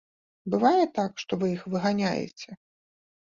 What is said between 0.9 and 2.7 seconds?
так, што вы іх выганяеце?